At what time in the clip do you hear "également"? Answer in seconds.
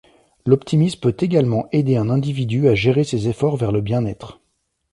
1.19-1.67